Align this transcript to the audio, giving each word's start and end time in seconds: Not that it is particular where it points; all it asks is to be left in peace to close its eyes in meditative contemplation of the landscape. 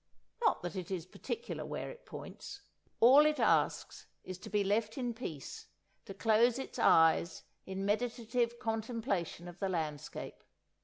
Not 0.41 0.63
that 0.63 0.75
it 0.75 0.89
is 0.89 1.05
particular 1.05 1.63
where 1.63 1.91
it 1.91 2.07
points; 2.07 2.61
all 2.99 3.23
it 3.23 3.39
asks 3.39 4.07
is 4.23 4.39
to 4.39 4.49
be 4.49 4.63
left 4.63 4.97
in 4.97 5.13
peace 5.13 5.67
to 6.05 6.15
close 6.15 6.57
its 6.57 6.79
eyes 6.79 7.43
in 7.67 7.85
meditative 7.85 8.57
contemplation 8.57 9.47
of 9.47 9.59
the 9.59 9.69
landscape. 9.69 10.43